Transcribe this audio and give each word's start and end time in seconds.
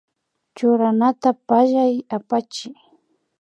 Churanata 0.57 1.29
pallay 1.47 1.93
apachiy 2.15 2.73